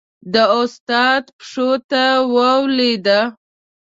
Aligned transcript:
د 0.33 0.35
استاد 0.59 1.23
پښو 1.37 1.69
ته 1.89 2.03
ولوېده. 2.33 3.19